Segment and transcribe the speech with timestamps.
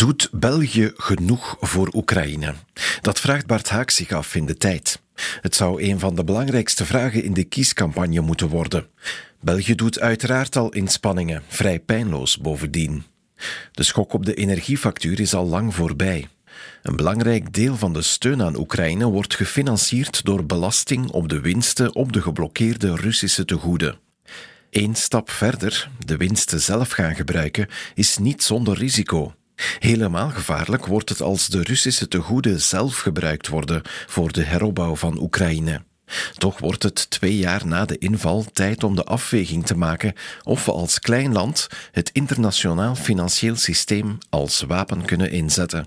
[0.00, 2.54] Doet België genoeg voor Oekraïne?
[3.00, 5.00] Dat vraagt Bart Haak zich af in de tijd.
[5.40, 8.86] Het zou een van de belangrijkste vragen in de kiescampagne moeten worden.
[9.40, 13.04] België doet uiteraard al inspanningen, vrij pijnloos bovendien.
[13.72, 16.28] De schok op de energiefactuur is al lang voorbij.
[16.82, 21.94] Een belangrijk deel van de steun aan Oekraïne wordt gefinancierd door belasting op de winsten
[21.94, 23.98] op de geblokkeerde Russische tegoeden.
[24.70, 29.34] Eén stap verder, de winsten zelf gaan gebruiken, is niet zonder risico.
[29.78, 35.20] Helemaal gevaarlijk wordt het als de Russische tegoeden zelf gebruikt worden voor de heropbouw van
[35.20, 35.82] Oekraïne.
[36.38, 40.64] Toch wordt het twee jaar na de inval tijd om de afweging te maken of
[40.64, 45.86] we als klein land het internationaal financieel systeem als wapen kunnen inzetten.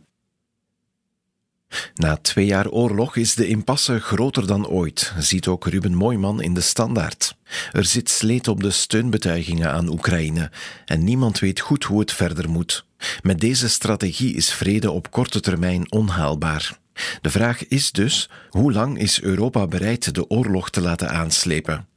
[1.93, 6.53] Na twee jaar oorlog is de impasse groter dan ooit, ziet ook Ruben Mooiman in
[6.53, 7.35] de Standaard.
[7.71, 10.51] Er zit sleet op de steunbetuigingen aan Oekraïne
[10.85, 12.85] en niemand weet goed hoe het verder moet.
[13.21, 16.77] Met deze strategie is vrede op korte termijn onhaalbaar.
[17.21, 21.87] De vraag is dus: hoe lang is Europa bereid de oorlog te laten aanslepen?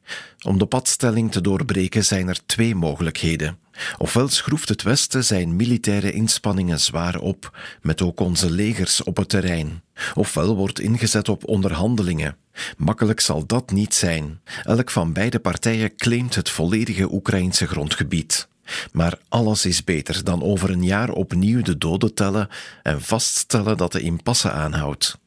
[0.44, 3.58] Om de padstelling te doorbreken zijn er twee mogelijkheden.
[3.98, 9.28] Ofwel schroeft het Westen zijn militaire inspanningen zwaar op, met ook onze legers op het
[9.28, 9.82] terrein.
[10.14, 12.36] Ofwel wordt ingezet op onderhandelingen.
[12.76, 14.40] Makkelijk zal dat niet zijn.
[14.62, 18.48] Elk van beide partijen claimt het volledige Oekraïnse grondgebied.
[18.92, 22.48] Maar alles is beter dan over een jaar opnieuw de doden tellen
[22.82, 25.18] en vaststellen dat de impasse aanhoudt.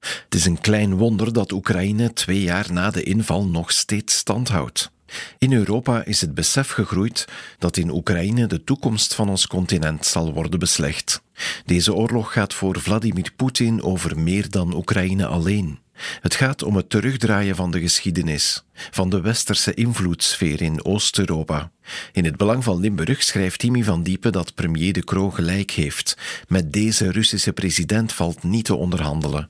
[0.00, 4.48] Het is een klein wonder dat Oekraïne twee jaar na de inval nog steeds stand
[4.48, 4.92] houdt.
[5.38, 7.24] In Europa is het besef gegroeid
[7.58, 11.22] dat in Oekraïne de toekomst van ons continent zal worden beslecht.
[11.64, 15.78] Deze oorlog gaat voor Vladimir Poetin over meer dan Oekraïne alleen.
[16.20, 21.70] Het gaat om het terugdraaien van de geschiedenis, van de westerse invloedssfeer in Oost-Europa.
[22.12, 26.16] In het belang van Limburg schrijft Timmy van Diepen dat premier De Croo gelijk heeft.
[26.48, 29.48] Met deze Russische president valt niet te onderhandelen.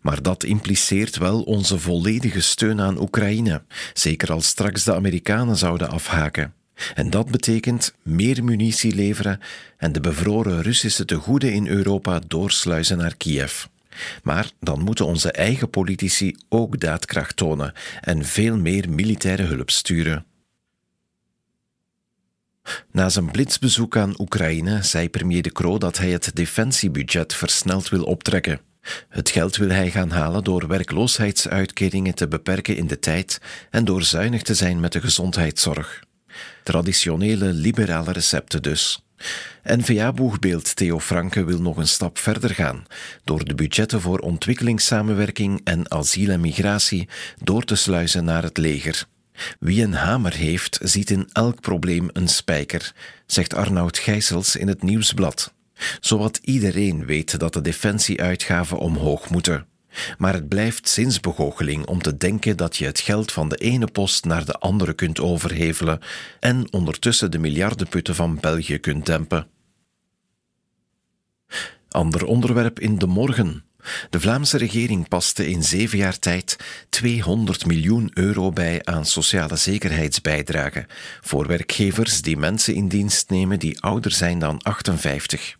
[0.00, 3.62] Maar dat impliceert wel onze volledige steun aan Oekraïne,
[3.94, 6.54] zeker als straks de Amerikanen zouden afhaken.
[6.94, 9.40] En dat betekent meer munitie leveren
[9.76, 13.64] en de bevroren Russische tegoeden in Europa doorsluizen naar Kiev.
[14.22, 20.26] Maar dan moeten onze eigen politici ook daadkracht tonen en veel meer militaire hulp sturen.
[22.90, 28.04] Na zijn blitsbezoek aan Oekraïne zei premier De Croo dat hij het defensiebudget versneld wil
[28.04, 28.60] optrekken.
[29.08, 33.40] Het geld wil hij gaan halen door werkloosheidsuitkeringen te beperken in de tijd
[33.70, 36.02] en door zuinig te zijn met de gezondheidszorg.
[36.64, 39.05] Traditionele liberale recepten dus.
[39.62, 42.86] N-VA-boegbeeld Theo Franke wil nog een stap verder gaan
[43.24, 47.08] door de budgetten voor ontwikkelingssamenwerking en asiel en migratie
[47.42, 49.06] door te sluizen naar het leger.
[49.58, 52.92] Wie een hamer heeft, ziet in elk probleem een spijker,
[53.26, 55.52] zegt Arnoud Gijsels in het Nieuwsblad.
[56.00, 59.66] Zowat iedereen weet dat de defensieuitgaven omhoog moeten.
[60.18, 64.24] Maar het blijft zinsbegoocheling om te denken dat je het geld van de ene post
[64.24, 66.00] naar de andere kunt overhevelen
[66.40, 69.46] en ondertussen de miljardenputten van België kunt dempen.
[71.88, 73.64] Ander onderwerp in de morgen.
[74.10, 76.56] De Vlaamse regering paste in zeven jaar tijd
[76.88, 80.86] 200 miljoen euro bij aan sociale zekerheidsbijdragen
[81.20, 85.56] voor werkgevers die mensen in dienst nemen die ouder zijn dan 58.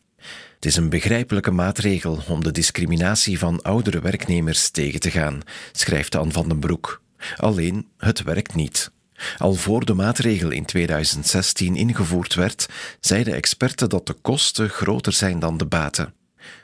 [0.67, 5.41] Het is een begrijpelijke maatregel om de discriminatie van oudere werknemers tegen te gaan,
[5.73, 7.03] schrijft Anne van den Broek.
[7.37, 8.91] Alleen, het werkt niet.
[9.39, 12.67] Al voor de maatregel in 2016 ingevoerd werd,
[13.01, 16.15] zeiden experten dat de kosten groter zijn dan de baten.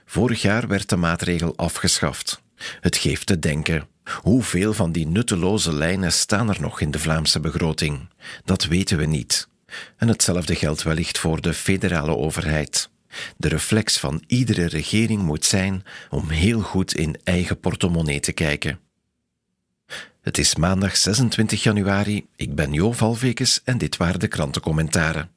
[0.06, 2.42] Vorig jaar werd de maatregel afgeschaft.
[2.80, 3.88] Het geeft te denken.
[4.22, 8.08] Hoeveel van die nutteloze lijnen staan er nog in de Vlaamse begroting?
[8.44, 9.48] Dat weten we niet.
[9.96, 12.90] En hetzelfde geldt wellicht voor de federale overheid.
[13.36, 18.78] De reflex van iedere regering moet zijn om heel goed in eigen portemonnee te kijken.
[20.22, 25.30] Het is maandag 26 januari, ik ben Jo Valvekes en dit waren de krantencommentaren.